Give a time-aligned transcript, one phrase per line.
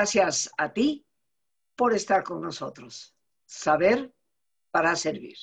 [0.00, 1.04] Gracias a ti
[1.76, 3.14] por estar con nosotros.
[3.44, 4.10] Saber
[4.70, 5.36] para servir.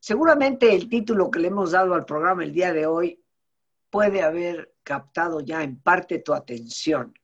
[0.00, 3.24] Seguramente el título que le hemos dado al programa el día de hoy
[3.88, 7.16] puede haber captado ya en parte tu atención.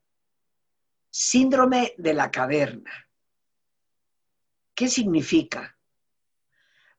[1.10, 2.92] Síndrome de la caverna.
[4.72, 5.76] ¿Qué significa?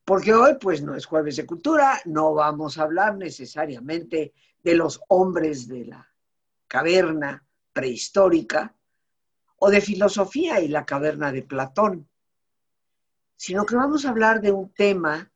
[0.03, 4.99] Porque hoy pues no es jueves de cultura, no vamos a hablar necesariamente de los
[5.07, 6.13] hombres de la
[6.67, 8.75] caverna prehistórica
[9.57, 12.09] o de filosofía y la caverna de Platón,
[13.35, 15.31] sino que vamos a hablar de un tema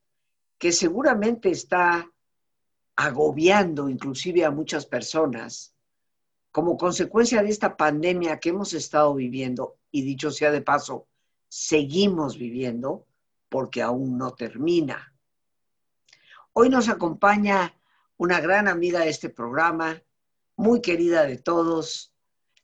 [0.58, 2.10] que seguramente está
[2.96, 5.74] agobiando inclusive a muchas personas
[6.54, 11.08] como consecuencia de esta pandemia que hemos estado viviendo y dicho sea de paso,
[11.48, 13.08] seguimos viviendo
[13.50, 15.16] porque aún no termina.
[16.54, 17.74] Hoy nos acompaña
[18.18, 20.04] una gran amiga de este programa,
[20.56, 22.13] muy querida de todos,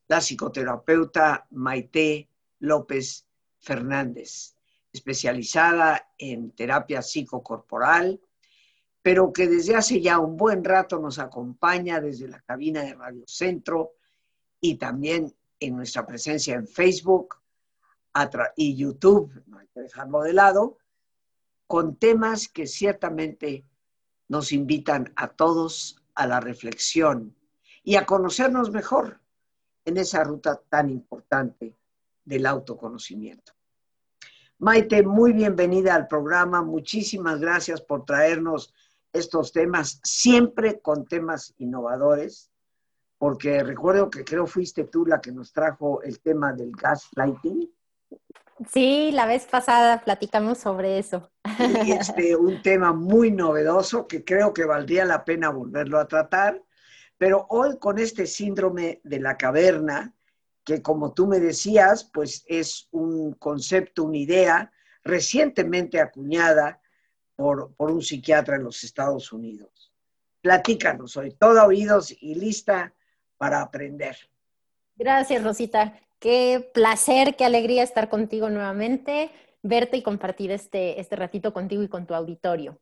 [0.09, 2.27] la psicoterapeuta Maite
[2.59, 3.27] López
[3.59, 4.55] Fernández,
[4.91, 8.19] especializada en terapia psicocorporal,
[9.03, 13.23] pero que desde hace ya un buen rato nos acompaña desde la cabina de Radio
[13.27, 13.93] Centro
[14.59, 17.35] y también en nuestra presencia en Facebook
[18.55, 20.77] y YouTube, no hay que dejarlo de lado,
[21.67, 23.63] con temas que ciertamente
[24.27, 27.35] nos invitan a todos a la reflexión
[27.83, 29.21] y a conocernos mejor
[29.89, 31.75] en esa ruta tan importante
[32.23, 33.53] del autoconocimiento.
[34.59, 36.61] Maite, muy bienvenida al programa.
[36.61, 38.73] Muchísimas gracias por traernos
[39.11, 42.51] estos temas, siempre con temas innovadores,
[43.17, 47.69] porque recuerdo que creo fuiste tú la que nos trajo el tema del gaslighting.
[48.69, 51.29] Sí, la vez pasada platicamos sobre eso.
[51.85, 56.61] Y este, un tema muy novedoso que creo que valdría la pena volverlo a tratar,
[57.19, 60.15] pero hoy con este síndrome de la caverna,
[60.63, 64.71] que como tú me decías, pues es un concepto, una idea
[65.03, 66.81] recientemente acuñada
[67.35, 69.91] por, un psiquiatra en los Estados Unidos.
[70.41, 72.93] Platícanos, soy toda oídos y lista
[73.37, 74.15] para aprender.
[74.95, 75.99] Gracias, Rosita.
[76.19, 79.29] Qué placer, qué alegría estar contigo nuevamente,
[79.61, 82.79] verte y compartir este, este ratito contigo y con tu auditorio.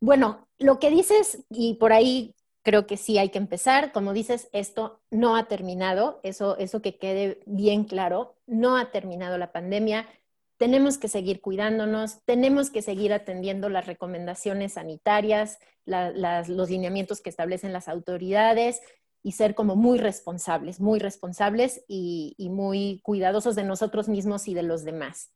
[0.00, 4.48] Bueno, lo que dices, y por ahí creo que sí hay que empezar, como dices,
[4.52, 10.08] esto no ha terminado, eso, eso que quede bien claro, no ha terminado la pandemia,
[10.56, 17.74] tenemos que seguir cuidándonos, tenemos que seguir atendiendo las recomendaciones sanitarias, los lineamientos que establecen
[17.74, 18.80] las autoridades
[19.22, 24.62] y ser como muy responsables, muy responsables y, muy cuidadosos de nosotros mismos y de
[24.62, 25.32] los demás.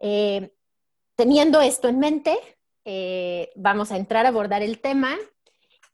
[0.00, 0.54] Eh,
[1.14, 2.38] teniendo esto en mente,
[2.86, 5.14] eh, vamos a entrar a abordar el tema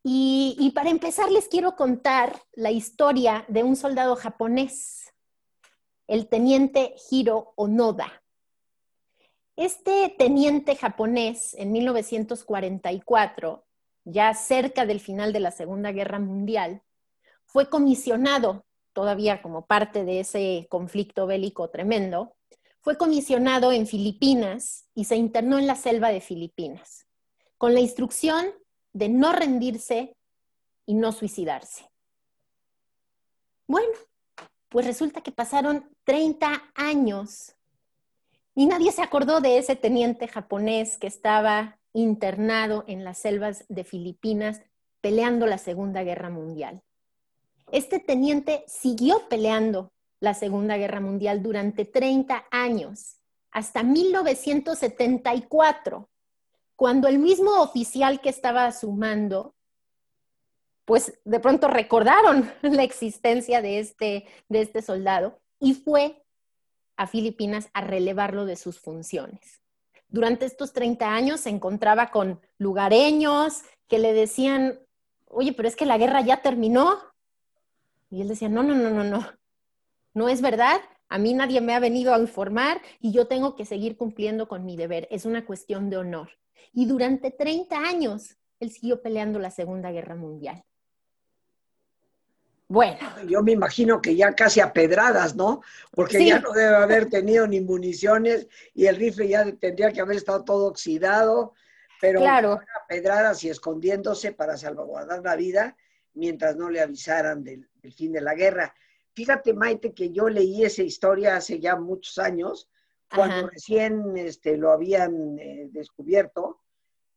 [0.06, 5.14] y, para empezar les quiero contar la historia de un soldado japonés,
[6.06, 8.22] el teniente Hiro Onoda.
[9.56, 13.64] Este teniente japonés en 1944,
[14.04, 16.82] ya cerca del final de la Segunda Guerra Mundial,
[17.46, 22.36] fue comisionado, todavía como parte de ese conflicto bélico tremendo,
[22.80, 27.06] fue comisionado en Filipinas y se internó en la selva de Filipinas,
[27.56, 28.44] con la instrucción
[28.94, 30.16] de no rendirse
[30.86, 31.90] y no suicidarse.
[33.66, 33.92] Bueno,
[34.70, 37.54] pues resulta que pasaron 30 años
[38.54, 43.84] y nadie se acordó de ese teniente japonés que estaba internado en las selvas de
[43.84, 44.62] Filipinas
[45.00, 46.82] peleando la Segunda Guerra Mundial.
[47.72, 53.16] Este teniente siguió peleando la Segunda Guerra Mundial durante 30 años,
[53.50, 56.08] hasta 1974,
[56.76, 59.54] cuando el mismo oficial que estaba sumando,
[60.84, 66.22] pues de pronto recordaron la existencia de este, de este soldado y fue
[66.96, 69.60] a Filipinas a relevarlo de sus funciones.
[70.08, 74.78] Durante estos 30 años se encontraba con lugareños que le decían,
[75.26, 76.98] oye, pero es que la guerra ya terminó.
[78.10, 79.26] Y él decía, no, no, no, no, no,
[80.12, 80.80] no es verdad.
[81.08, 84.64] A mí nadie me ha venido a informar y yo tengo que seguir cumpliendo con
[84.64, 85.08] mi deber.
[85.10, 86.30] Es una cuestión de honor.
[86.72, 90.64] Y durante 30 años él siguió peleando la Segunda Guerra Mundial.
[92.66, 92.98] Bueno.
[93.28, 95.60] Yo me imagino que ya casi a pedradas, ¿no?
[95.92, 100.16] Porque ya no debe haber tenido ni municiones y el rifle ya tendría que haber
[100.16, 101.54] estado todo oxidado,
[102.00, 102.52] pero claro.
[102.54, 105.76] a pedradas y escondiéndose para salvaguardar la vida
[106.14, 108.74] mientras no le avisaran del, fin de la guerra.
[109.12, 112.68] Fíjate, Maite, que yo leí esa historia hace ya muchos años,
[113.12, 116.60] cuando recién este, lo habían eh, descubierto,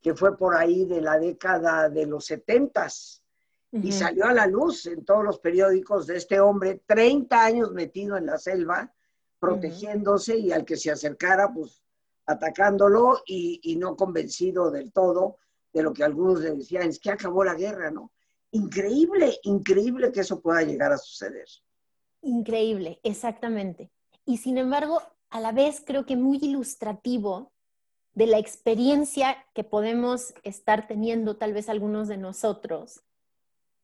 [0.00, 3.22] que fue por ahí de la década de los setentas
[3.70, 8.16] y salió a la luz en todos los periódicos de este hombre, 30 años metido
[8.16, 8.92] en la selva,
[9.38, 11.82] protegiéndose y al que se acercara, pues
[12.26, 15.36] atacándolo y, no convencido del todo
[15.72, 18.12] de lo que algunos le decían, es que acabó la guerra, ¿no?
[18.52, 21.46] Increíble, increíble que eso pueda llegar a suceder.
[22.22, 23.90] Increíble, exactamente.
[24.24, 27.52] Y sin embargo, a la vez creo que muy ilustrativo
[28.14, 33.02] de la experiencia que podemos estar teniendo tal vez algunos de nosotros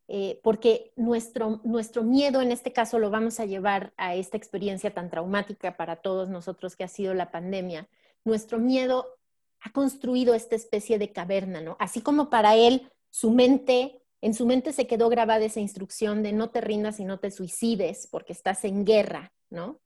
[0.07, 4.93] eh, porque nuestro, nuestro miedo en este caso lo vamos a llevar a esta experiencia
[4.93, 7.87] tan traumática para todos nosotros que ha sido la pandemia.
[8.23, 9.17] Nuestro miedo
[9.61, 11.75] ha construido esta especie de caverna, ¿no?
[11.79, 16.33] Así como para él, su mente, en su mente se quedó grabada esa instrucción de
[16.33, 19.79] no te rindas y no te suicides porque estás en guerra, ¿no?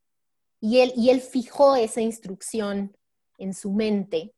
[0.61, 2.95] Y él, y él fijó esa instrucción
[3.38, 4.33] en su mente.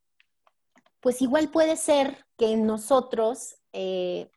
[0.99, 4.29] Pues igual puede ser que en nosotros eh,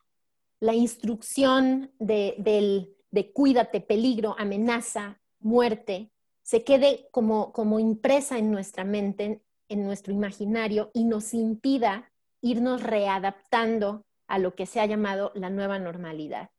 [0.61, 6.11] la instrucción de, del, de cuídate, peligro, amenaza, muerte,
[6.43, 12.83] se quede como, como impresa en nuestra mente, en nuestro imaginario y nos impida irnos
[12.83, 16.51] readaptando a lo que se ha llamado la nueva normalidad.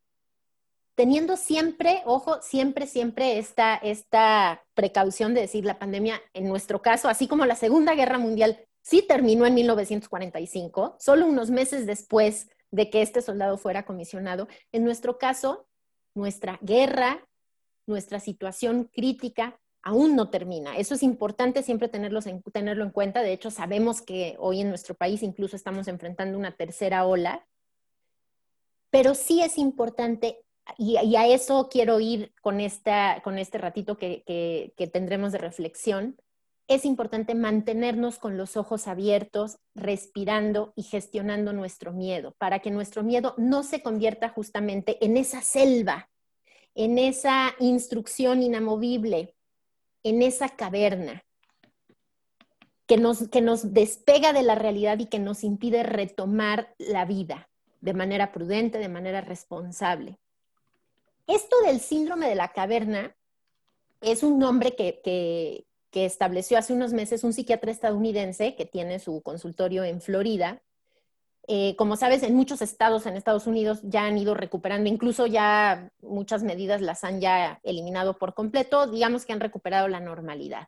[0.95, 7.09] Teniendo siempre, ojo, siempre, siempre esta, esta precaución de decir la pandemia, en nuestro caso,
[7.09, 12.89] así como la Segunda Guerra Mundial sí terminó en 1945, solo unos meses después de
[12.89, 14.47] que este soldado fuera comisionado.
[14.71, 15.67] En nuestro caso,
[16.13, 17.27] nuestra guerra,
[17.87, 20.77] nuestra situación crítica aún no termina.
[20.77, 23.21] Eso es importante siempre tenerlo en cuenta.
[23.21, 27.45] De hecho, sabemos que hoy en nuestro país incluso estamos enfrentando una tercera ola,
[28.89, 30.44] pero sí es importante,
[30.77, 36.17] y, a eso quiero ir con, esta, con este ratito que tendremos de reflexión,
[36.67, 43.03] es importante mantenernos con los ojos abiertos, respirando y gestionando nuestro miedo, para que nuestro
[43.03, 46.09] miedo no se convierta justamente en esa selva,
[46.73, 49.35] en esa instrucción inamovible,
[50.03, 51.23] en esa caverna
[52.87, 57.49] que nos, que nos despega de la realidad y que nos impide retomar la vida
[57.81, 60.17] de manera prudente, de manera responsable.
[61.27, 63.15] Esto del síndrome de la caverna
[64.01, 69.85] es un nombre que, estableció hace unos meses un psiquiatra estadounidense que tiene su consultorio
[69.85, 70.61] en Florida.
[71.47, 75.89] Eh, como sabes, en muchos estados en Estados Unidos ya han ido recuperando, incluso ya
[76.01, 80.67] muchas medidas las han ya eliminado por completo, digamos que han recuperado la normalidad.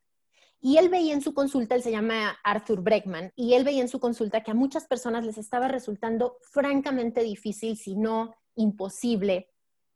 [0.61, 3.89] Y él veía en su consulta, él se llama Arthur Breckman, y él veía en
[3.89, 9.49] su consulta que a muchas personas les estaba resultando francamente difícil, si no imposible,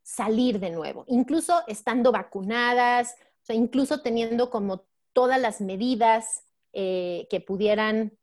[0.03, 3.15] salir de nuevo, incluso estando vacunadas,
[3.49, 6.43] o incluso teniendo como todas las medidas
[6.73, 8.17] eh, que pudieran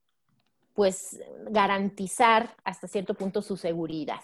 [0.75, 1.21] pues
[1.51, 4.21] garantizar hasta cierto punto su seguridad.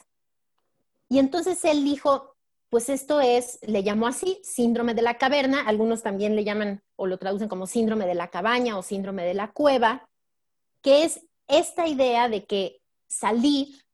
[1.09, 2.37] Y entonces él dijo,
[2.71, 7.07] pues esto es, le llamó así, síndrome de la caverna, algunos también le llaman o
[7.07, 10.09] lo traducen como síndrome de la cabaña o síndrome de la cueva,
[10.81, 13.85] que es esta idea de que salir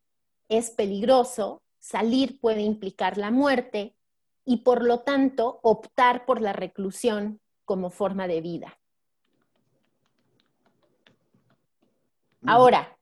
[0.48, 3.96] es peligroso, salir puede implicar la muerte
[4.44, 8.78] y por lo tanto optar por la reclusión como forma de vida.
[12.42, 12.48] Mm.
[12.48, 12.96] Ahora,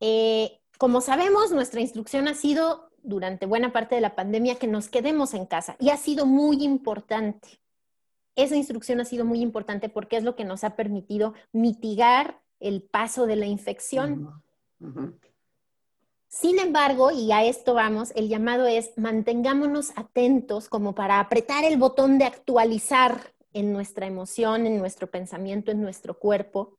[0.00, 4.88] eh, como sabemos, nuestra instrucción ha sido durante buena parte de la pandemia que nos
[4.88, 7.60] quedemos en casa y ha sido muy importante.
[8.36, 12.82] Esa instrucción ha sido muy importante porque es lo que nos ha permitido mitigar el
[12.82, 14.42] paso de la infección.
[16.30, 21.76] Sin embargo, y a esto vamos, el llamado es mantengámonos atentos como para apretar el
[21.76, 26.78] botón de actualizar en nuestra emoción, en nuestro pensamiento, en nuestro cuerpo,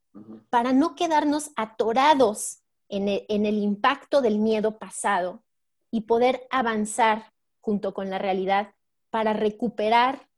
[0.49, 5.43] para no quedarnos atorados en el, impacto del miedo pasado
[5.91, 8.73] y poder avanzar junto con la realidad
[9.09, 10.29] para recuperar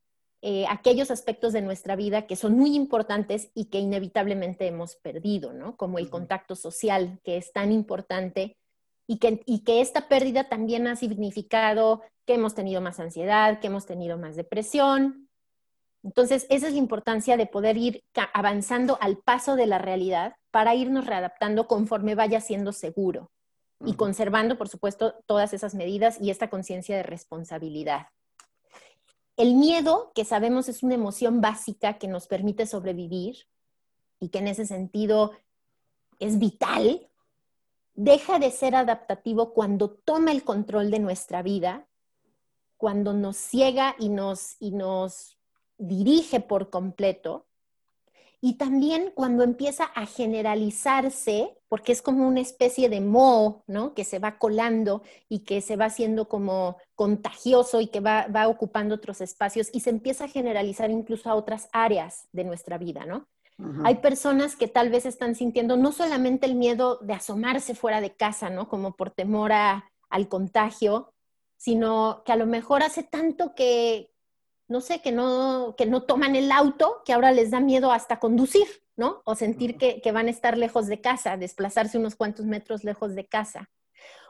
[0.41, 5.53] eh, aquellos aspectos de nuestra vida que son muy importantes y que inevitablemente hemos perdido,
[5.53, 5.77] ¿no?
[5.77, 8.57] Como el contacto social, que es tan importante
[9.07, 13.67] y que, y que esta pérdida también ha significado que hemos tenido más ansiedad, que
[13.67, 15.23] hemos tenido más depresión,
[16.03, 20.75] entonces, esa es la importancia de poder ir avanzando al paso de la realidad para
[20.75, 23.31] irnos readaptando conforme vaya siendo seguro
[23.85, 28.07] y conservando, por supuesto, todas esas medidas y esta conciencia de responsabilidad.
[29.37, 33.47] El miedo, que sabemos es una emoción básica que nos permite sobrevivir
[34.19, 35.31] y que en ese sentido
[36.19, 37.09] es vital,
[37.93, 41.87] deja de ser adaptativo cuando toma el control de nuestra vida,
[42.77, 45.37] cuando nos ciega y nos, y nos
[45.77, 47.45] dirige por completo
[48.45, 53.93] y también cuando empieza a generalizarse, porque es como una especie de moho, ¿no?
[53.93, 58.49] Que se va colando y que se va haciendo como contagioso y que va, va
[58.49, 63.05] ocupando otros espacios y se empieza a generalizar incluso a otras áreas de nuestra vida,
[63.05, 63.29] ¿no?
[63.83, 68.15] Hay personas que tal vez están sintiendo no solamente el miedo de asomarse fuera de
[68.15, 68.67] casa, ¿no?
[68.67, 71.13] Como por temor al contagio,
[71.57, 74.11] sino que a lo mejor hace tanto que,
[74.67, 78.19] no sé, que no, que no toman el auto, que ahora les da miedo hasta
[78.19, 79.21] conducir, ¿no?
[79.23, 83.15] O sentir que, que van a estar lejos de casa, desplazarse unos cuantos metros lejos
[83.15, 83.69] de casa.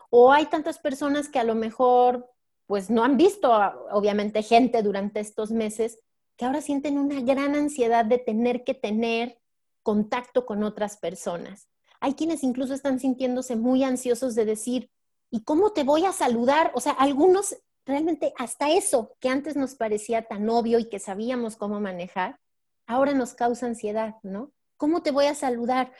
[0.09, 2.29] O hay tantas personas que a lo mejor
[2.65, 3.51] pues no han visto
[3.91, 5.99] obviamente gente durante estos meses
[6.37, 9.39] que ahora sienten una gran ansiedad de tener que tener
[9.83, 11.67] contacto con otras personas.
[11.99, 14.89] Hay quienes incluso están sintiéndose muy ansiosos de decir,
[15.29, 16.71] ¿y cómo te voy a saludar?
[16.75, 21.55] O sea, algunos realmente hasta eso que antes nos parecía tan obvio y que sabíamos
[21.55, 22.39] cómo manejar,
[22.87, 24.51] ahora nos causa ansiedad, ¿no?
[24.77, 25.91] ¿Cómo te voy a saludar?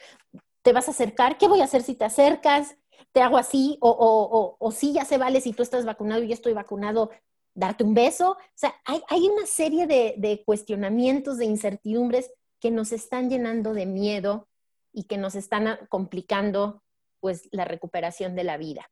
[0.61, 1.37] ¿Te vas a acercar?
[1.37, 2.75] ¿Qué voy a hacer si te acercas?
[3.11, 3.77] ¿Te hago así?
[3.81, 7.11] O, o, o, sí, ya se vale si tú estás vacunado y yo estoy vacunado,
[7.53, 8.31] darte un beso.
[8.31, 14.47] O sea, hay, una serie de, cuestionamientos, de incertidumbres que nos están llenando de miedo
[14.91, 16.83] y que nos están complicando
[17.19, 18.89] pues la recuperación de la vida.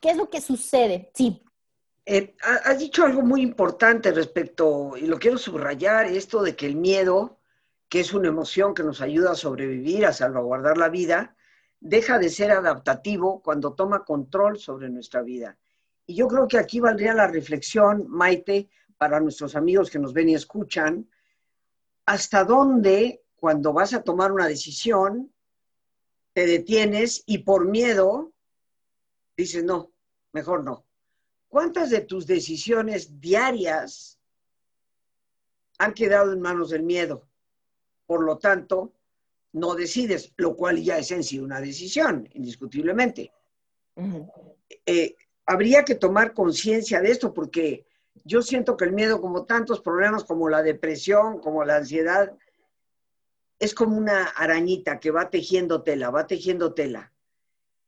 [0.00, 1.10] ¿Qué es lo que sucede?
[1.14, 1.42] Sí.
[2.04, 6.76] Eh, has dicho algo muy importante respecto, y lo quiero subrayar, esto de que el
[6.76, 7.38] miedo,
[7.88, 11.36] que es una emoción que nos ayuda a sobrevivir, a salvaguardar la vida,
[11.80, 15.58] deja de ser adaptativo cuando toma control sobre nuestra vida.
[16.08, 20.30] Y yo creo que aquí valdría la reflexión, Maite, para nuestros amigos que nos ven
[20.30, 21.06] y escuchan,
[22.06, 25.30] hasta dónde cuando vas a tomar una decisión
[26.32, 28.32] te detienes y por miedo
[29.36, 29.92] dices, no,
[30.32, 30.86] mejor no.
[31.46, 34.18] ¿Cuántas de tus decisiones diarias
[35.76, 37.28] han quedado en manos del miedo?
[38.06, 38.94] Por lo tanto,
[39.52, 43.30] no decides, lo cual ya es en sí una decisión, indiscutiblemente
[45.48, 47.86] habría que tomar conciencia de esto porque
[48.22, 52.36] yo siento que el miedo, como tantos problemas como la depresión, como la ansiedad,
[53.58, 57.14] es como una arañita que va tejiendo tela, va tejiendo tela.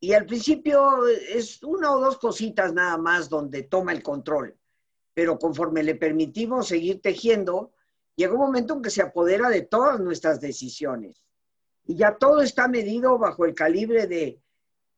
[0.01, 4.57] Y al principio es una o dos cositas nada más donde toma el control,
[5.13, 7.73] pero conforme le permitimos seguir tejiendo,
[8.17, 11.27] llega un momento en que se apodera de todas nuestras decisiones.
[11.85, 14.41] Y ya todo está medido bajo el calibre de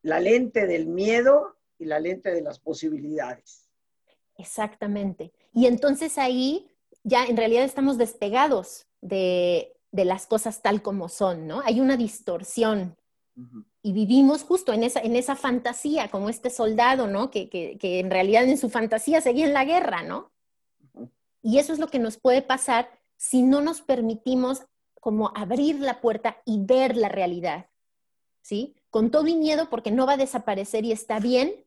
[0.02, 3.68] la lente del miedo y la lente de las posibilidades.
[4.38, 5.32] Exactamente.
[5.52, 6.68] Y entonces ahí
[7.04, 11.60] ya en realidad estamos despegados de, las cosas tal como son, ¿no?
[11.64, 12.96] Hay una distorsión.
[13.82, 17.30] Y vivimos justo en esa, en esa fantasía, como este soldado, ¿no?
[17.30, 20.30] Que, que, en realidad en su fantasía seguía en la guerra, ¿no?
[21.42, 24.62] Y eso es lo que nos puede pasar si no nos permitimos
[25.00, 27.66] como abrir la puerta y ver la realidad,
[28.42, 28.76] ¿sí?
[28.90, 31.61] Con todo y miedo porque no va a desaparecer y está bien,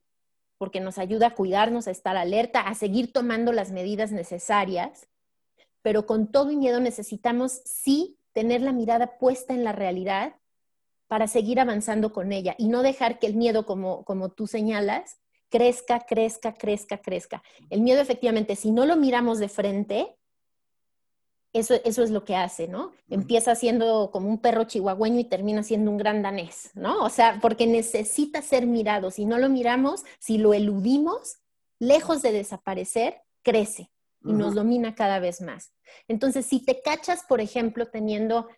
[0.58, 5.08] porque nos ayuda a cuidarnos, a estar alerta, a seguir tomando las medidas necesarias,
[5.82, 10.36] pero con todo y miedo necesitamos sí tener la mirada puesta en la realidad
[11.08, 15.18] para seguir avanzando con ella y no dejar que el miedo, como, como tú señalas,
[15.50, 17.44] crezca, crezca, crezca, crezca.
[17.70, 20.18] El miedo efectivamente, si no lo miramos de frente,
[21.60, 22.92] eso, es lo que hace, ¿no?
[23.10, 27.04] Empieza siendo como un perro chihuahueño y termina siendo un gran danés, ¿no?
[27.04, 29.10] O sea, porque necesita ser mirado.
[29.10, 31.38] Si no lo miramos, si lo eludimos,
[31.80, 33.90] lejos de desaparecer, crece
[34.24, 35.72] y nos domina cada vez más.
[36.08, 38.50] Entonces, si te cachas, por ejemplo, teniendo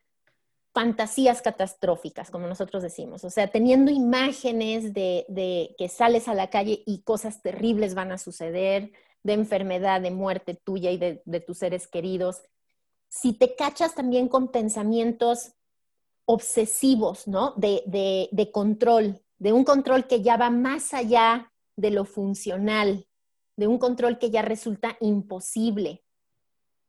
[0.74, 6.84] fantasías catastróficas, como nosotros decimos, o sea, teniendo imágenes de, que sales a la calle
[6.86, 8.92] y cosas terribles van a suceder,
[9.24, 12.44] de enfermedad, de muerte tuya y de, de tus seres queridos,
[13.20, 15.54] si te cachas también con pensamientos
[16.26, 17.54] obsesivos, ¿no?
[17.56, 17.84] De,
[18.32, 23.08] de, control, de un control que ya va más allá de lo funcional,
[23.56, 26.04] de un control que ya resulta imposible.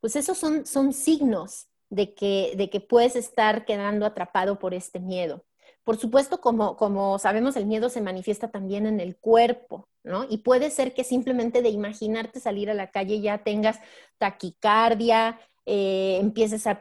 [0.00, 5.00] Pues esos son, son signos de que, de que puedes estar quedando atrapado por este
[5.00, 5.44] miedo.
[5.84, 10.26] Por supuesto, como, como sabemos, el miedo se manifiesta también en el cuerpo, ¿no?
[10.28, 13.78] Y puede ser que simplemente de imaginarte salir a la calle ya tengas
[14.18, 15.40] taquicardia,
[15.70, 16.80] eh, empieces a,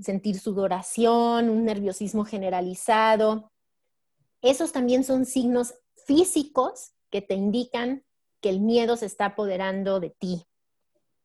[0.00, 3.50] sentir sudoración, un nerviosismo generalizado.
[4.42, 5.74] Esos también son signos
[6.06, 8.04] físicos que te indican
[8.40, 10.46] que el miedo se está apoderando de ti.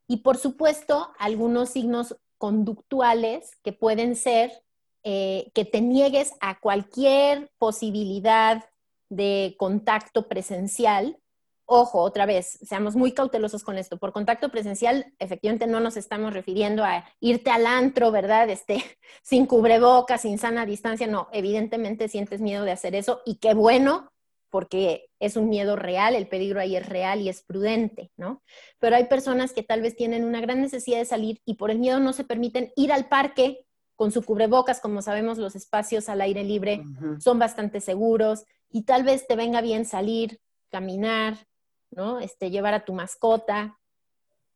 [0.08, 4.64] Y por supuesto, algunos signos conductuales que pueden ser
[5.04, 8.66] eh, que te niegues a cualquier posibilidad
[9.10, 11.20] de contacto presencial
[11.68, 13.98] ojo, otra vez, seamos muy cautelosos con esto.
[13.98, 18.50] Por contacto presencial, efectivamente no nos estamos refiriendo a irte al antro, ¿verdad?
[18.50, 18.84] Este,
[19.22, 21.08] sin cubrebocas, sin sana distancia.
[21.08, 24.12] No, evidentemente sientes miedo de hacer eso y qué bueno,
[24.50, 28.42] porque es un miedo real, el peligro ahí es real y es prudente, ¿no?
[28.80, 31.80] Pero hay personas que tal vez tienen una gran necesidad de salir y por el
[31.80, 33.66] miedo no se permiten ir al parque
[33.98, 36.84] con su cubrebocas, como sabemos, los espacios al aire libre
[37.20, 41.48] son bastante seguros y tal vez te venga bien salir, caminar,
[41.92, 42.20] ¿no?
[42.20, 43.78] Este, llevar a tu mascota.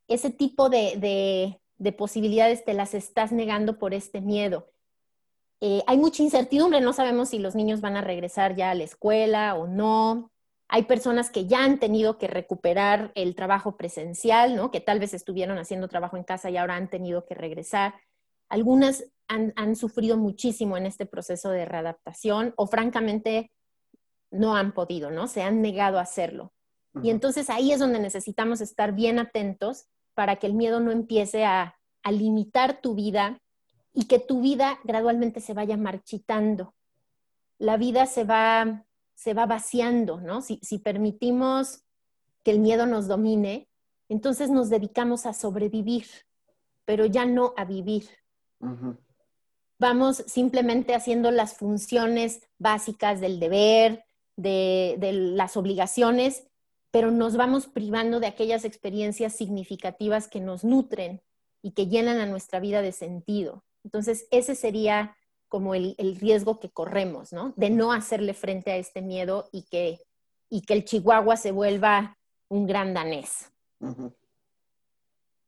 [0.08, 1.60] Ese tipo de,
[1.98, 4.72] posibilidades te las estás negando por este miedo.
[5.62, 8.84] Eh, hay mucha incertidumbre, no sabemos si los niños van a regresar ya a la
[8.84, 10.32] escuela o no.
[10.68, 14.72] Hay personas que ya han tenido que recuperar el trabajo presencial, ¿no?
[14.72, 17.94] Que tal vez estuvieron haciendo trabajo en casa y ahora han tenido que regresar.
[18.50, 23.52] Algunas han, han sufrido muchísimo en este proceso de readaptación o francamente
[24.32, 25.28] no han podido, ¿no?
[25.28, 26.54] Se han negado a hacerlo.
[27.02, 31.46] Y entonces ahí es donde necesitamos estar bien atentos para que el miedo no empiece
[31.46, 31.76] a,
[32.12, 33.40] limitar tu vida
[33.94, 36.74] y que tu vida gradualmente se vaya marchitando.
[37.60, 40.42] La vida se va, se va vaciando, ¿no?
[40.42, 41.84] Si, permitimos
[42.42, 43.70] que el miedo nos domine,
[44.10, 46.08] entonces nos dedicamos a sobrevivir,
[46.86, 48.10] pero ya no a vivir.
[49.78, 54.06] Vamos simplemente haciendo las funciones básicas del deber,
[54.38, 56.51] de, de, las obligaciones
[56.92, 61.22] pero nos vamos privando de aquellas experiencias significativas que nos nutren
[61.62, 63.64] y que llenan a nuestra vida de sentido.
[63.84, 65.16] Entonces, ese sería
[65.48, 67.54] como el, riesgo que corremos, ¿no?
[67.58, 70.00] De no hacerle frente a este miedo y que,
[70.50, 72.18] y que el chihuahua se vuelva
[72.48, 73.52] un gran danés.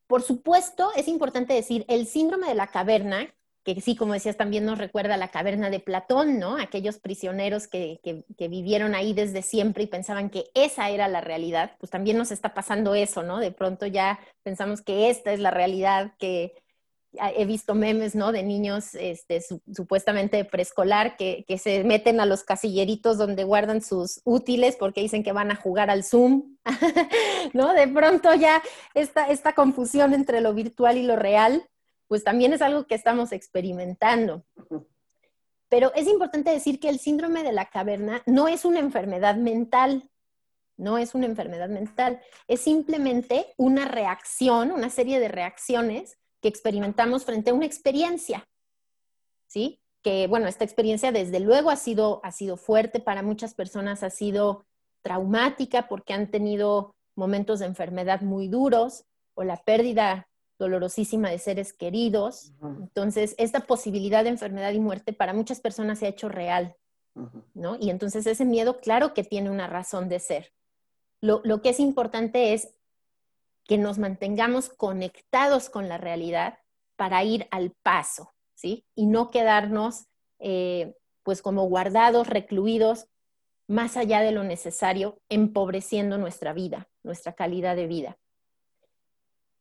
[0.07, 4.65] Por supuesto, es importante decir, el síndrome de la caverna, que sí, como decías, también
[4.65, 6.57] nos recuerda a la caverna de Platón, ¿no?
[6.57, 7.99] Aquellos prisioneros que,
[8.37, 12.53] vivieron ahí desde siempre y pensaban que esa era la realidad, pues también nos está
[12.53, 13.39] pasando eso, ¿no?
[13.39, 16.53] De pronto ya pensamos que esta es la realidad, que
[17.35, 18.31] he visto memes, ¿no?
[18.31, 19.41] De niños este,
[19.73, 25.23] supuestamente preescolar que, que, se meten a los casilleritos donde guardan sus útiles porque dicen
[25.23, 26.57] que van a jugar al Zoom,
[27.53, 27.73] ¿no?
[27.73, 28.61] De pronto ya
[28.93, 31.69] esta, esta confusión entre lo virtual y lo real
[32.07, 34.43] pues también es algo que estamos experimentando.
[35.69, 40.09] Pero es importante decir que el síndrome de la caverna no es una enfermedad mental,
[40.77, 47.25] no es una enfermedad mental, es simplemente una reacción, una serie de reacciones que experimentamos
[47.25, 48.47] frente a una experiencia,
[49.47, 49.79] ¿sí?
[50.01, 54.09] Que, bueno, esta experiencia desde luego ha sido, ha sido fuerte para muchas personas, ha
[54.09, 54.65] sido
[55.01, 60.27] traumática porque han tenido momentos de enfermedad muy duros o la pérdida
[60.63, 62.53] dolorosísima de seres queridos.
[62.61, 66.75] Entonces, esta posibilidad de enfermedad y muerte para muchas personas se ha hecho real,
[67.53, 67.77] ¿no?
[67.79, 70.53] Y entonces ese miedo, claro que tiene una razón de ser.
[71.21, 72.73] Lo, que es importante es
[73.65, 76.59] que nos mantengamos conectados con la realidad
[76.95, 78.85] para ir al paso, ¿sí?
[78.95, 80.07] Y no quedarnos,
[80.39, 83.07] eh, pues, como guardados, recluidos,
[83.67, 88.17] más allá de lo necesario, empobreciendo nuestra vida, nuestra calidad de vida.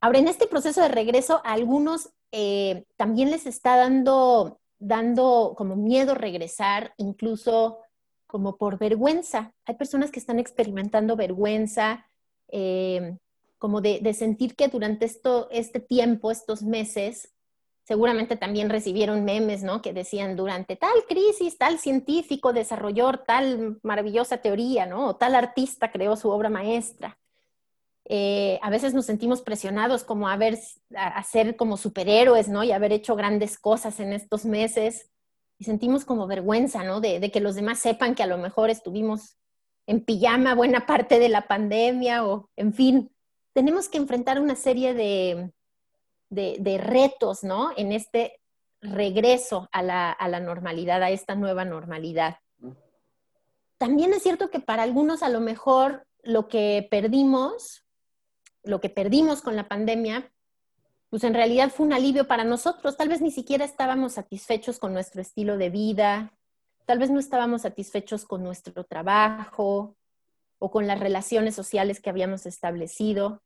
[0.03, 5.77] Ahora, en este proceso de regreso, a algunos eh, también les está dando, dando como
[5.77, 7.79] miedo regresar, incluso
[8.27, 9.55] como por vergüenza.
[9.65, 12.05] Hay personas que están experimentando vergüenza,
[12.49, 13.17] eh,
[13.59, 17.33] como de, sentir que durante esto, este tiempo, estos meses,
[17.85, 19.83] seguramente también recibieron memes, ¿no?
[19.83, 25.11] Que decían, durante tal crisis, tal científico desarrolló tal maravillosa teoría, ¿no?
[25.11, 27.22] O tal artista creó su obra maestra.
[28.07, 30.59] Eh, a veces nos sentimos presionados como a, ver,
[30.97, 32.65] a, ser como superhéroes, ¿no?
[32.65, 35.11] Y haber hecho grandes cosas en estos meses.
[35.59, 37.01] Y sentimos como vergüenza, ¿no?
[37.01, 39.37] De, que los demás sepan que a lo mejor estuvimos
[39.87, 43.11] en pijama buena parte de la pandemia o, en fin,
[43.53, 45.53] tenemos que enfrentar una serie de,
[46.31, 47.71] de, retos, ¿no?
[47.77, 48.41] En este
[48.81, 52.39] regreso a la, a la normalidad, a esta nueva normalidad.
[53.79, 57.82] También es cierto que para algunos a lo mejor lo que perdimos
[58.65, 60.33] lo que perdimos con la pandemia,
[61.11, 62.97] pues en realidad fue un alivio para nosotros.
[62.97, 66.33] Tal vez ni siquiera estábamos satisfechos con nuestro estilo de vida,
[66.87, 69.95] tal vez no estábamos satisfechos con nuestro trabajo
[70.59, 73.43] o con las relaciones sociales que habíamos establecido.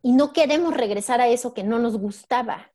[0.00, 2.72] Y no queremos regresar a eso que no nos gustaba.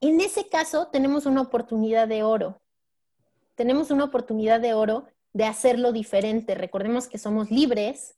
[0.00, 2.60] En ese caso tenemos una oportunidad de oro.
[3.54, 6.54] Tenemos una oportunidad de oro de hacerlo diferente.
[6.54, 8.17] Recordemos que somos libres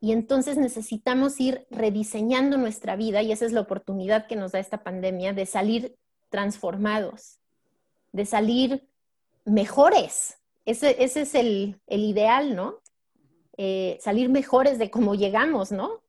[0.00, 4.58] y entonces necesitamos ir rediseñando nuestra vida y esa es la oportunidad que nos da
[4.58, 5.96] esta pandemia de salir
[6.30, 7.38] transformados,
[8.12, 8.88] de salir
[9.44, 10.38] mejores.
[10.64, 12.78] Ese, es el, ideal, ¿no?
[13.58, 16.02] eh, salir mejores de cómo llegamos, ¿no?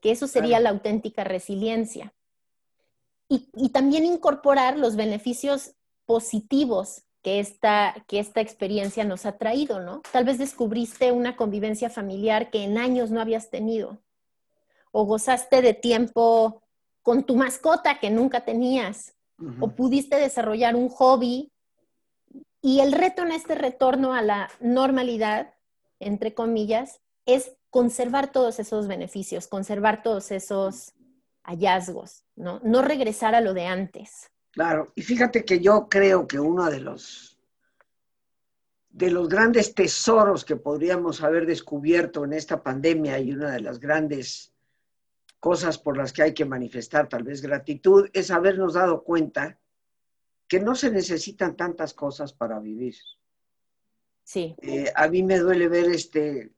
[0.00, 2.12] Que eso sería la auténtica resiliencia.
[3.28, 5.74] Y, y, también incorporar los beneficios
[6.06, 10.00] positivos que esta, que esta experiencia nos ha traído, ¿no?
[10.12, 13.98] Tal vez descubriste una convivencia familiar que en años no habías tenido,
[14.92, 16.62] o gozaste de tiempo
[17.02, 19.14] con tu mascota que nunca tenías,
[19.60, 21.52] o pudiste desarrollar un hobby.
[22.62, 25.52] Y el reto en este retorno a la normalidad,
[26.00, 30.94] entre comillas, es conservar todos esos beneficios, conservar todos esos
[31.42, 32.58] hallazgos, ¿no?
[32.64, 34.30] No regresar a lo de antes.
[34.58, 37.38] Claro, y fíjate que yo creo que uno de los
[38.90, 43.78] de los grandes tesoros que podríamos haber descubierto en esta pandemia y una de las
[43.78, 44.52] grandes
[45.38, 49.60] cosas por las que hay que manifestar tal vez gratitud es habernos dado cuenta
[50.48, 52.96] que no se necesitan tantas cosas para vivir.
[54.24, 54.56] Sí.
[54.60, 56.50] Eh, a mí me duele ver este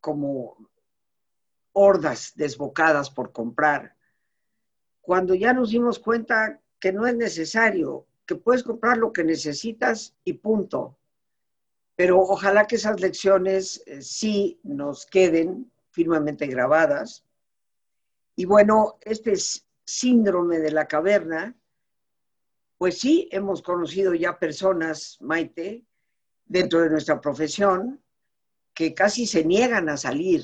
[0.00, 0.56] como
[1.74, 3.94] hordas desbocadas por comprar.
[5.02, 10.16] Cuando ya nos dimos cuenta que no es necesario, que puedes comprar lo que necesitas
[10.24, 10.98] y punto.
[11.94, 17.24] Pero ojalá que esas lecciones eh, sí nos queden firmemente grabadas
[18.34, 19.34] y bueno, este
[19.84, 21.54] síndrome de la caverna,
[22.78, 25.84] pues sí, hemos conocido ya personas, Maite,
[26.46, 28.02] dentro de nuestra profesión,
[28.74, 30.42] que casi se niegan a salir,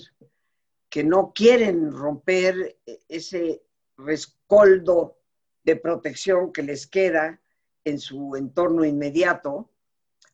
[0.88, 3.64] que no quieren romper ese
[3.96, 5.17] rescoldo
[5.68, 7.40] de protección que les queda
[7.84, 9.70] en su entorno inmediato,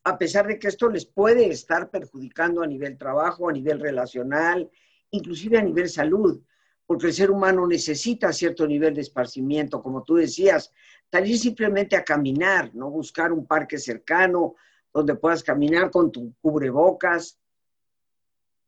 [0.04, 4.70] a pesar de que esto les puede estar perjudicando a nivel trabajo, a nivel relacional,
[5.10, 6.40] inclusive a nivel salud
[6.86, 10.72] porque el ser humano necesita cierto nivel de esparcimiento, como tú decías,
[11.10, 14.54] salir simplemente a caminar, no buscar un parque cercano
[14.92, 17.38] donde puedas caminar con tu cubrebocas,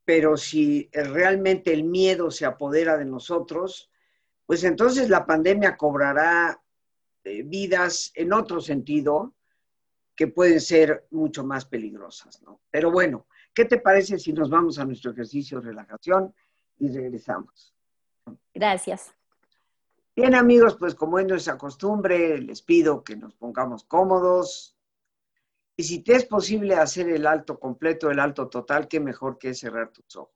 [0.05, 3.91] pero si realmente el miedo se apodera de nosotros,
[4.47, 6.61] pues entonces la pandemia cobrará
[7.25, 9.35] eh, vidas en otro sentido
[10.15, 12.61] que pueden ser mucho más peligrosas, ¿no?
[12.71, 16.35] Pero bueno, ¿qué te parece si nos vamos a nuestro ejercicio de relajación
[16.79, 17.75] y regresamos?
[18.55, 19.13] Gracias.
[20.15, 24.75] Bien amigos, pues como es nuestra costumbre, les pido que nos pongamos cómodos.
[25.77, 29.53] Y si te es posible hacer el alto completo, el alto total, qué mejor que
[29.53, 30.36] cerrar tus ojos.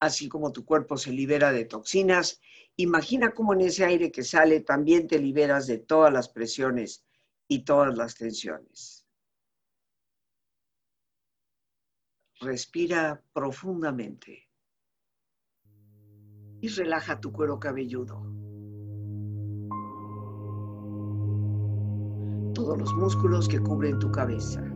[0.00, 2.40] así como tu cuerpo se libera de toxinas,
[2.76, 7.04] imagina cómo en ese aire que sale también te liberas de todas las presiones
[7.48, 9.06] y todas las tensiones.
[12.40, 14.50] Respira profundamente
[16.60, 18.20] y relaja tu cuero cabelludo.
[22.52, 24.75] Todos los músculos que cubren tu cabeza.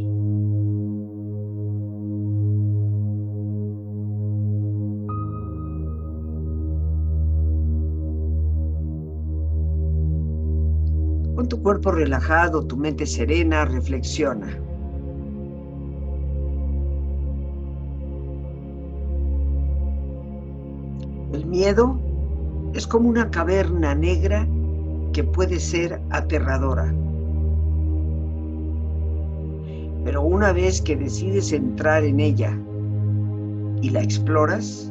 [11.51, 14.47] Tu cuerpo relajado, tu mente serena, reflexiona.
[21.33, 21.99] El miedo
[22.73, 24.47] es como una caverna negra
[25.11, 26.85] que puede ser aterradora.
[30.05, 32.57] Pero una vez que decides entrar en ella
[33.81, 34.89] y la exploras,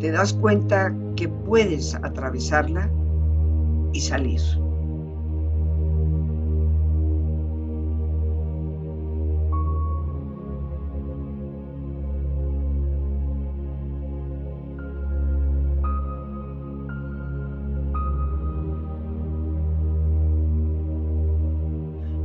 [0.00, 2.88] te das cuenta que puedes atravesarla
[3.94, 4.40] y salir.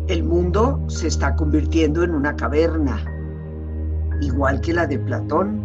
[0.07, 3.05] El mundo se está convirtiendo en una caverna,
[4.21, 5.58] igual que la de Platón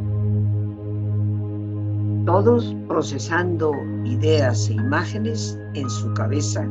[2.27, 3.73] todos procesando
[4.05, 6.67] ideas e imágenes en su cabeza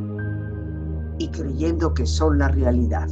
[1.18, 3.08] y creyendo que son la realidad.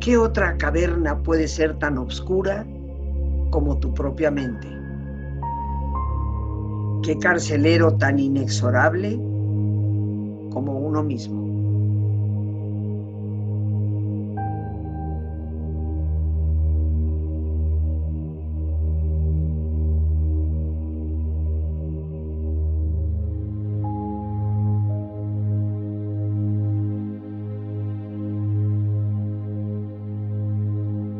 [0.00, 2.66] ¿Qué otra caverna puede ser tan oscura
[3.50, 4.83] como tu propia mente?
[7.04, 9.12] Qué carcelero tan inexorable
[10.50, 11.44] como uno mismo.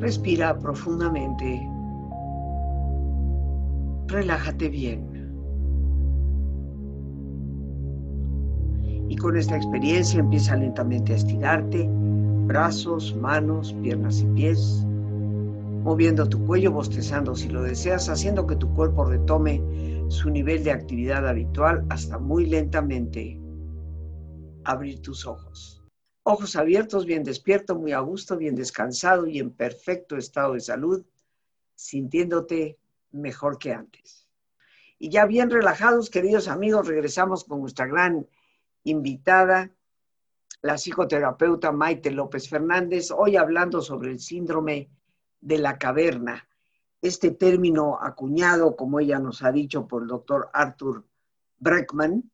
[0.01, 1.61] Respira profundamente.
[4.07, 5.13] Relájate bien.
[9.24, 14.84] Con esta experiencia empieza lentamente a estirarte, brazos, manos, piernas y pies,
[15.82, 19.62] moviendo tu cuello, bostezando si lo deseas, haciendo que tu cuerpo retome
[20.08, 23.40] su nivel de actividad habitual hasta muy lentamente
[24.64, 25.82] abrir tus ojos.
[26.24, 31.02] Ojos abiertos, bien despierto, muy a gusto, bien descansado y en perfecto estado de salud,
[31.76, 32.76] sintiéndote
[33.10, 34.28] mejor que antes.
[34.98, 38.26] Y ya bien relajados, queridos amigos, regresamos con nuestra gran
[38.85, 39.70] invitada,
[40.62, 44.90] la psicoterapeuta Maite López Fernández, hoy hablando sobre el síndrome
[45.40, 46.49] de la caverna,
[47.03, 51.05] este término acuñado, como ella nos ha dicho, por el doctor Arthur
[51.59, 52.31] Breckman,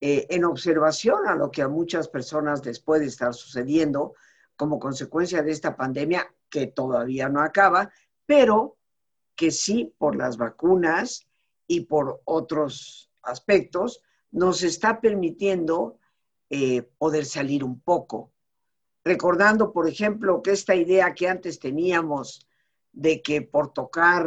[0.00, 4.14] eh, en observación a lo que a muchas personas les puede estar sucediendo
[4.56, 7.90] como consecuencia de esta pandemia que todavía no acaba,
[8.26, 8.76] pero
[9.34, 11.26] que sí por las vacunas
[11.66, 14.02] y por otros aspectos
[14.34, 15.98] nos está permitiendo
[16.50, 18.32] eh, poder salir un poco.
[19.04, 22.46] Recordando, por ejemplo, que esta idea que antes teníamos
[22.92, 24.26] de que por tocar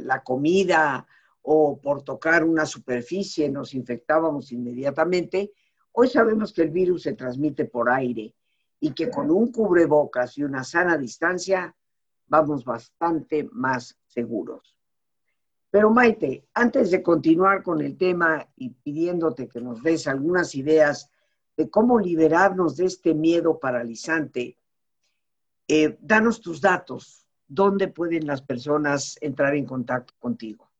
[0.00, 1.06] la comida
[1.42, 5.52] o por tocar una superficie nos infectábamos inmediatamente,
[5.92, 8.34] hoy sabemos que el virus se transmite por aire
[8.80, 11.76] y que con un cubrebocas y una sana distancia
[12.26, 14.73] vamos bastante más seguros.
[15.74, 21.10] Pero Maite, antes de continuar con el tema y pidiéndote que nos des algunas ideas
[21.56, 24.56] de cómo liberarnos de este miedo paralizante,
[25.66, 27.26] eh, danos tus datos.
[27.48, 30.70] ¿Dónde pueden las personas entrar en contacto contigo?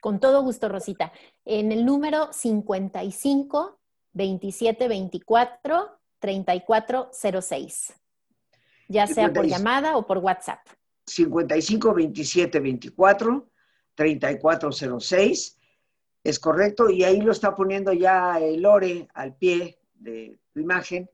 [0.00, 1.12] Con todo gusto, Rosita.
[1.44, 3.78] En el número 55
[4.14, 7.10] 27 24 34
[7.42, 7.92] 06.
[8.88, 10.60] Ya sea por llamada o por WhatsApp.
[11.04, 13.49] 55 27 24
[14.00, 15.58] 3406.
[16.24, 16.88] Es correcto.
[16.88, 21.10] Y ahí lo está poniendo ya el Lore al pie de tu imagen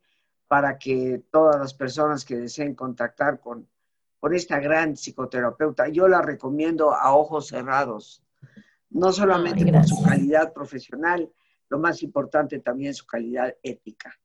[0.46, 3.68] para que todas las personas que deseen contactar con,
[4.20, 8.22] con esta gran psicoterapeuta, yo la recomiendo a ojos cerrados,
[8.90, 11.28] no solamente por su calidad profesional,
[11.68, 14.16] lo más importante también su calidad ética.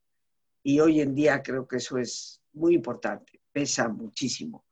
[0.61, 4.65] Y hoy en día creo que eso es muy importante, pesa muchísimo.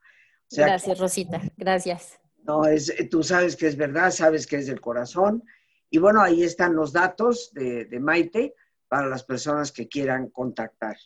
[0.51, 2.18] gracias, Rosita, gracias.
[2.43, 5.43] No, es, tú sabes que es verdad, sabes que es del corazón.
[5.89, 8.55] Y bueno, ahí están los datos de, de Maite
[8.87, 10.97] para las personas que quieran contactar.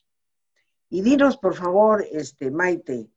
[0.89, 3.09] Y dinos, por favor, este, Maite,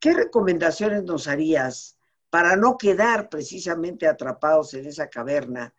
[0.00, 1.98] ¿qué recomendaciones nos harías
[2.30, 5.74] para no quedar precisamente atrapados en esa caverna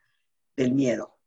[0.56, 1.18] del miedo?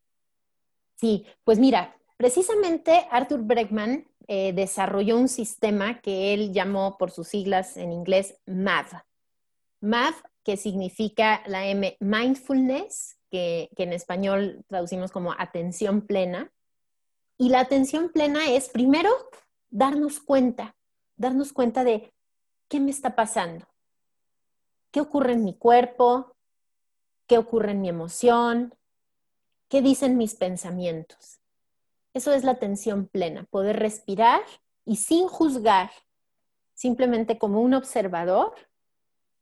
[0.96, 7.28] Sí, pues mira, precisamente Arthur Bregman eh, desarrolló un sistema que él llamó por sus
[7.28, 9.02] siglas en inglés MAV.
[9.80, 10.14] MAV,
[10.50, 16.50] que significa la M, mindfulness, que en español traducimos como atención plena,
[17.38, 19.10] y la atención plena es primero
[19.68, 20.74] darnos cuenta,
[21.14, 22.12] darnos cuenta de
[22.66, 23.64] qué me está pasando,
[24.90, 26.34] qué ocurre en mi cuerpo,
[27.28, 28.74] qué ocurre en mi emoción,
[29.68, 31.38] qué dicen mis pensamientos.
[32.12, 34.40] Eso es la atención plena, poder respirar
[34.84, 35.92] y sin juzgar,
[36.74, 38.52] simplemente como un observador,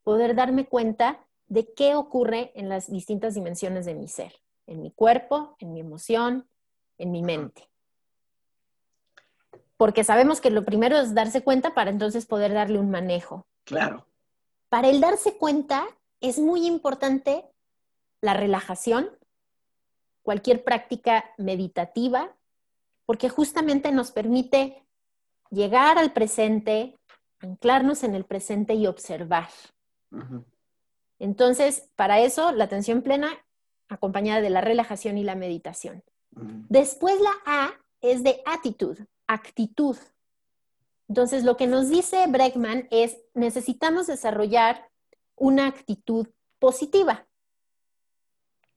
[0.03, 4.33] poder darme cuenta de qué ocurre en las distintas dimensiones de mi ser,
[4.67, 6.49] en mi cuerpo, en mi emoción,
[6.99, 7.69] en mi mente
[9.79, 13.47] porque sabemos que lo primero es darse cuenta para entonces poder darle un manejo.
[13.65, 14.07] Claro.
[14.69, 15.87] Para el darse cuenta
[16.21, 17.45] es muy importante
[18.21, 19.09] la relajación,
[20.23, 22.35] cualquier práctica meditativa,
[23.07, 24.85] porque justamente nos permite
[25.51, 26.99] llegar al presente,
[27.39, 29.49] anclarnos en el presente y observar.
[31.19, 33.31] Entonces, para eso, la atención plena
[33.89, 36.03] acompañada de la relajación y la meditación.
[36.69, 38.99] Después la A es de actitud
[39.29, 39.97] actitud.
[41.09, 44.91] Entonces, lo que nos dice Bregman es, necesitamos desarrollar
[45.37, 46.27] una actitud
[46.59, 47.27] positiva.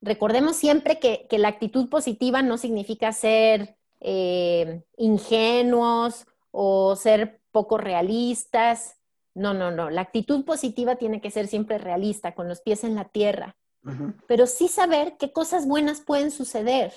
[0.02, 8.98] Recordemos siempre que, la actitud positiva no significa ser eh, ingenuos o ser poco realistas.
[9.34, 9.90] No, no, no.
[9.90, 13.56] La actitud positiva tiene que ser siempre realista, con los pies en la tierra.
[14.28, 16.94] Pero sí saber qué cosas buenas pueden suceder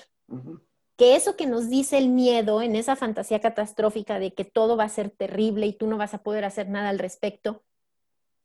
[0.97, 4.85] que eso que nos dice el miedo en esa fantasía catastrófica de que todo va
[4.85, 7.63] a ser terrible y tú no vas a poder hacer nada al respecto,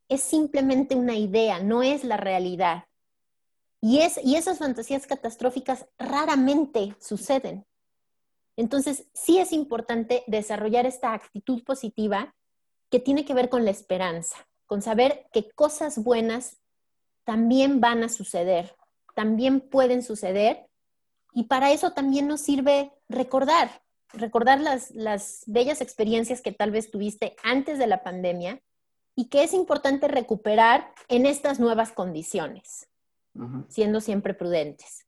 [0.09, 2.85] es simplemente una idea, no es la realidad.
[3.81, 7.65] Y, es, y esas fantasías catastróficas raramente suceden.
[8.57, 12.35] Entonces, sí es importante desarrollar esta actitud positiva
[12.91, 14.37] que tiene que ver con la esperanza,
[14.67, 16.59] con saber que cosas buenas
[17.25, 18.77] también van a suceder,
[19.15, 20.69] también pueden suceder
[21.33, 23.71] y para eso también nos sirve recordar
[24.13, 28.61] recordar las, las bellas experiencias que tal vez tuviste antes de la pandemia
[29.15, 32.89] y que es importante recuperar en estas nuevas condiciones,
[33.69, 35.07] siendo siempre prudentes.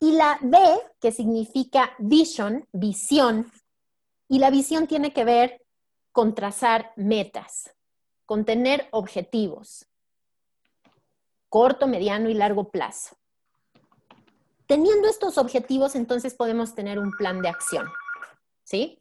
[0.00, 0.58] Y la B,
[1.00, 3.50] que significa vision, visión,
[4.28, 5.62] y la visión tiene que ver
[6.18, 7.72] con trazar metas,
[8.26, 9.86] con tener objetivos,
[11.48, 13.16] corto, mediano y largo plazo.
[14.66, 17.86] Teniendo estos objetivos, entonces podemos tener un plan de acción.
[18.64, 19.00] ¿Sí?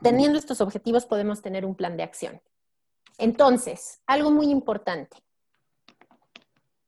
[0.00, 2.40] Teniendo estos objetivos podemos tener un plan de acción.
[3.18, 5.18] Entonces, algo muy importante.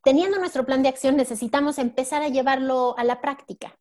[0.03, 3.77] Teniendo nuestro plan de acción, necesitamos empezar a llevarlo a la práctica.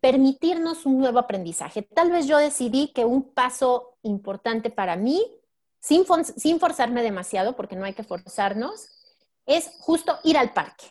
[0.00, 1.82] Permitirnos un nuevo aprendizaje.
[1.82, 5.22] Tal vez yo decidí que un paso importante para mí,
[5.80, 6.04] sin,
[6.36, 8.88] sin forzarme demasiado, porque no hay que forzarnos,
[9.46, 10.86] es justo ir al parque.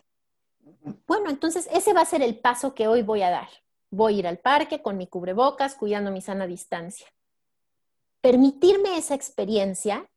[1.06, 3.48] Bueno, entonces ese va a ser el paso que hoy voy a dar.
[3.90, 7.06] Voy a ir al parque con mi cubrebocas, cuidando mi sana distancia.
[8.20, 10.08] Permitirme esa experiencia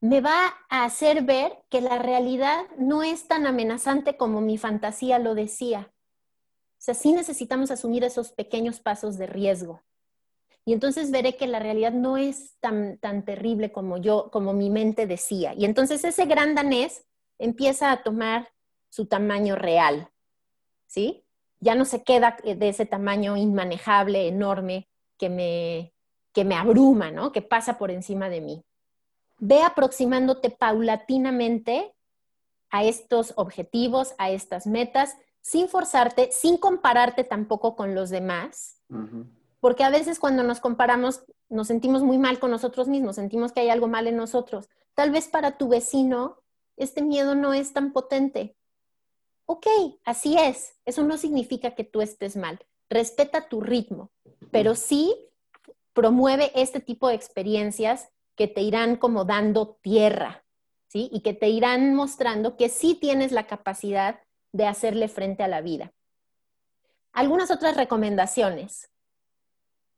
[0.00, 5.18] me va a hacer ver que la realidad no es tan amenazante como mi fantasía
[5.18, 5.92] lo decía.
[5.92, 9.82] O sea, sí necesitamos asumir esos pequeños pasos de riesgo.
[10.64, 14.70] Y entonces veré que la realidad no es tan, tan terrible como yo, como mi
[14.70, 15.54] mente decía.
[15.54, 17.04] Y entonces ese gran danés
[17.38, 18.48] empieza a tomar
[18.88, 20.10] su tamaño real,
[20.86, 21.24] ¿sí?
[21.60, 25.94] Ya no se queda de ese tamaño inmanejable, enorme, que me,
[26.32, 27.32] que me abruma, ¿no?
[27.32, 28.64] Que pasa por encima de mí.
[29.38, 31.94] Ve aproximándote paulatinamente
[32.70, 38.76] a estos objetivos, a estas metas, sin forzarte, sin compararte tampoco con los demás,
[39.60, 43.60] porque a veces cuando nos comparamos nos sentimos muy mal con nosotros mismos, sentimos que
[43.60, 44.68] hay algo mal en nosotros.
[44.94, 46.38] Tal vez para tu vecino
[46.76, 48.56] este miedo no es tan potente,
[49.46, 49.66] ok,
[50.04, 52.58] así es, eso no significa que tú estés mal,
[52.88, 54.10] respeta tu ritmo,
[54.50, 55.14] pero sí
[55.92, 60.44] promueve este tipo de experiencias que te irán como dando tierra,
[60.86, 61.10] ¿sí?
[61.12, 64.20] Y que te irán mostrando que sí tienes la capacidad
[64.52, 65.92] de hacerle frente a la vida.
[67.12, 68.88] Algunas otras recomendaciones.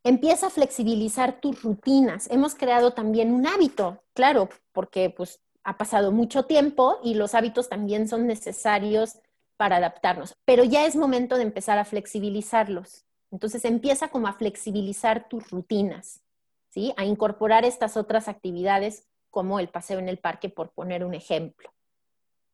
[0.04, 2.28] Empieza a flexibilizar tus rutinas.
[2.30, 7.68] Hemos creado también un hábito, claro, porque pues ha pasado mucho tiempo y los hábitos
[7.68, 9.18] también son necesarios
[9.56, 13.04] para adaptarnos, pero ya es momento de empezar a flexibilizarlos.
[13.30, 16.20] Entonces empieza como a flexibilizar tus rutinas,
[16.68, 16.92] ¿sí?
[16.96, 21.70] A incorporar estas otras actividades como el paseo en el parque, por poner un ejemplo.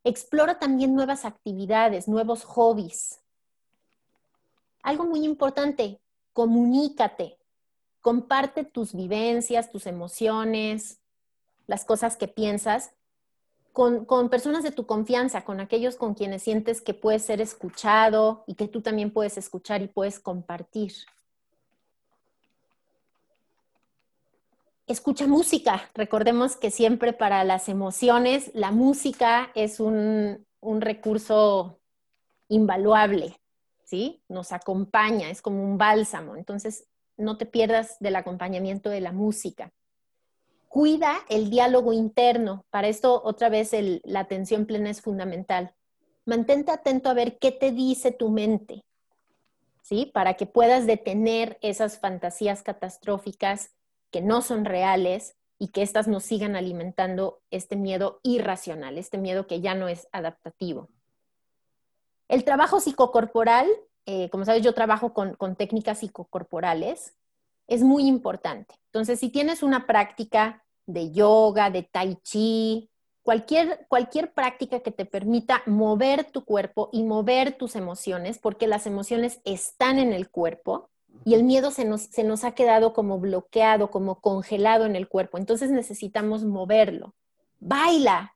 [0.04, 3.20] Explora también nuevas actividades, nuevos hobbies.
[4.82, 6.00] Algo muy importante,
[6.34, 7.37] comunícate,
[8.08, 10.98] comparte tus vivencias, tus emociones,
[11.66, 12.92] las cosas que piensas
[13.74, 18.54] con, personas de tu confianza, con aquellos con quienes sientes que puedes ser escuchado y
[18.54, 20.94] que tú también puedes escuchar y puedes compartir.
[24.86, 25.90] Escucha música.
[25.92, 31.78] Recordemos que siempre para las emociones la música es un, un recurso
[32.48, 33.38] invaluable,
[33.84, 34.22] ¿sí?
[34.28, 36.36] Nos acompaña, es como un bálsamo.
[36.36, 36.86] Entonces,
[37.18, 39.72] no te pierdas del acompañamiento de la música
[40.68, 42.64] cuida el diálogo interno.
[42.70, 43.72] Para esto, otra vez,
[44.04, 45.74] la atención plena es fundamental.
[46.24, 48.84] Mantente atento a ver qué te dice tu mente,
[49.82, 50.10] ¿sí?
[50.12, 53.70] Para que puedas detener esas fantasías catastróficas
[54.10, 59.46] que no son reales y que éstas nos sigan alimentando este miedo irracional, este miedo
[59.46, 60.88] que ya no es adaptativo.
[62.28, 63.66] El trabajo psicocorporal,
[64.10, 67.14] eh, como sabes, yo trabajo con, con técnicas psicocorporales,
[67.66, 68.74] es muy importante.
[68.86, 72.88] Entonces, si tienes una práctica de yoga, de tai chi,
[73.22, 78.86] cualquier, cualquier práctica que te permita mover tu cuerpo y mover tus emociones, porque las
[78.86, 80.88] emociones están en el cuerpo
[81.26, 85.06] y el miedo se nos, se nos ha quedado como bloqueado, como congelado en el
[85.06, 85.36] cuerpo.
[85.36, 87.14] Entonces necesitamos moverlo.
[87.60, 88.34] Baila,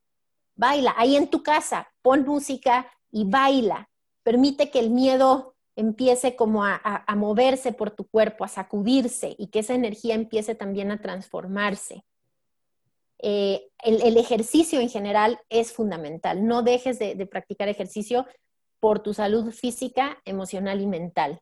[0.55, 3.89] baila, ahí en tu casa, pon música y baila.
[4.23, 9.61] Permite que el miedo empiece como a, moverse por tu cuerpo, a sacudirse y que
[9.61, 12.05] esa energía empiece también a transformarse.
[13.19, 16.47] Eh, el, ejercicio en general es fundamental.
[16.47, 18.27] No dejes de, practicar ejercicio
[18.81, 21.41] por tu salud física, emocional y mental.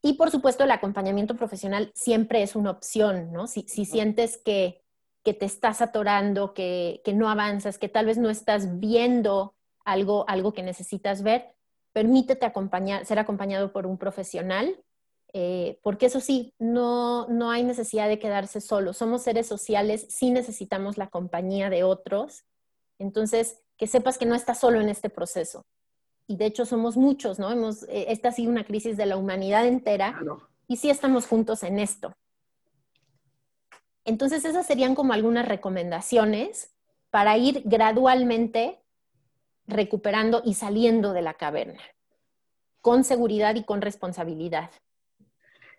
[0.00, 3.46] Y por supuesto, el acompañamiento profesional siempre es una opción, ¿no?
[3.46, 4.82] Si, sientes que,
[5.22, 10.54] te estás atorando, que, que, no avanzas, que tal vez no estás viendo algo, algo
[10.54, 11.52] que necesitas ver,
[11.92, 14.76] permítete acompañar, ser acompañado por un profesional,
[15.32, 18.92] eh, porque eso sí, no, no hay necesidad de quedarse solo.
[18.92, 22.44] Somos seres sociales, sí necesitamos la compañía de otros.
[22.98, 25.64] Entonces, que sepas que no estás solo en este proceso.
[26.26, 27.50] Y de hecho somos muchos, ¿no?
[27.50, 30.20] Hemos, eh, esta ha sido una crisis de la humanidad entera
[30.66, 32.12] y sí estamos juntos en esto.
[34.04, 36.74] Entonces esas serían como algunas recomendaciones
[37.10, 38.78] para ir gradualmente
[39.68, 41.82] recuperando y saliendo de la caverna,
[42.80, 44.70] con seguridad y con responsabilidad.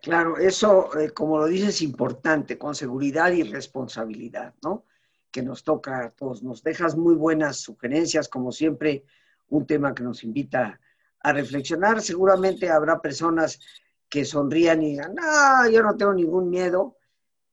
[0.02, 4.86] Claro, eso, eh, como lo dices, es importante, con seguridad y responsabilidad, ¿no?
[5.32, 6.42] Que nos toca a todos.
[6.42, 9.04] Nos dejas muy buenas sugerencias, como siempre,
[9.50, 10.80] un tema que nos invita
[11.20, 12.02] a reflexionar.
[12.02, 13.60] Seguramente habrá personas
[14.08, 16.96] que sonrían y digan, no, yo no tengo ningún miedo,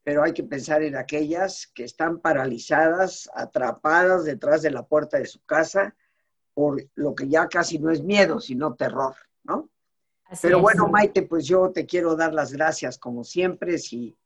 [0.05, 5.27] pero hay que pensar en aquellas que están paralizadas, atrapadas detrás de la puerta de
[5.27, 5.97] su casa
[6.57, 9.69] por lo que ya casi no es miedo, sino terror, ¿no?
[10.41, 13.77] pero bueno, Maite, pues yo te quiero dar las gracias como siempre.
[13.77, 14.17] Si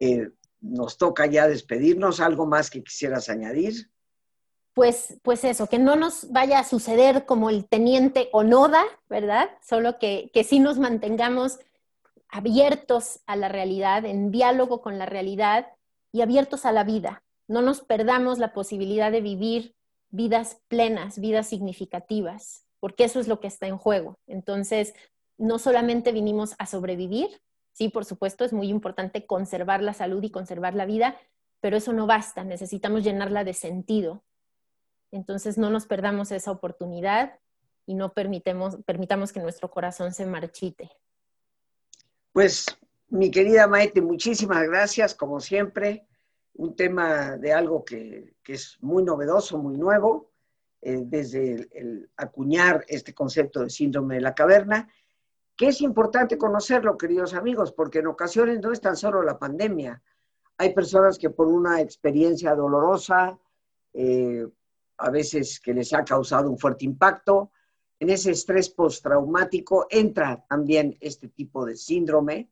[0.00, 3.88] eh, nos toca ya despedirnos, ¿algo más que quisieras añadir?
[4.74, 9.48] Pues, pues eso, que no nos vaya a suceder como el teniente Onoda, ¿verdad?
[9.62, 11.60] Solo que, que sí nos mantengamos
[12.28, 15.68] abiertos a la realidad, en diálogo con la realidad
[16.10, 17.22] y abiertos a la vida.
[17.46, 19.76] No nos perdamos la posibilidad de vivir
[20.10, 24.18] vidas plenas, vidas significativas, porque eso es lo que está en juego.
[24.26, 24.94] Entonces,
[25.38, 27.40] no solamente vinimos a sobrevivir,
[27.72, 31.16] sí, por supuesto, es muy importante conservar la salud y conservar la vida,
[31.60, 34.24] pero eso no basta, necesitamos llenarla de sentido.
[35.10, 37.38] Entonces, no nos perdamos esa oportunidad
[37.86, 40.90] y no permitemos, permitamos que nuestro corazón se marchite.
[42.32, 42.66] Pues,
[43.08, 46.06] mi querida Maite, muchísimas gracias, como siempre.
[46.54, 50.30] Un tema de algo que, es muy novedoso, muy nuevo,
[50.82, 54.88] eh, desde el, acuñar este concepto de síndrome de la caverna,
[55.56, 60.02] que es importante conocerlo, queridos amigos, porque en ocasiones no es tan solo la pandemia.
[60.56, 63.38] Hay personas que por una experiencia dolorosa,
[63.92, 64.46] eh,
[64.96, 67.50] a veces que les ha causado un fuerte impacto,
[67.98, 72.50] en ese estrés postraumático entra también este tipo de síndrome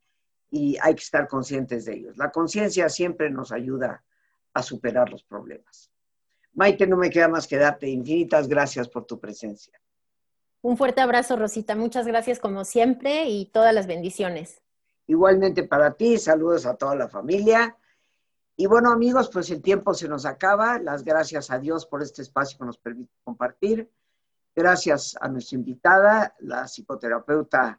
[0.50, 2.16] y hay que estar conscientes de ellos.
[2.16, 4.02] La conciencia siempre nos ayuda
[4.54, 5.90] a superar los problemas.
[6.54, 9.78] Maite, no me queda más que darte infinitas gracias por tu presencia.
[10.60, 11.76] Un fuerte abrazo, Rosita.
[11.76, 14.60] Muchas gracias como siempre y todas las bendiciones.
[15.06, 17.76] Igualmente para ti, saludos a toda la familia.
[18.56, 20.80] Y bueno, amigos, pues el tiempo se nos acaba.
[20.80, 23.88] Las gracias a Dios por este espacio que nos permite compartir.
[24.54, 27.78] Gracias a nuestra invitada, la psicoterapeuta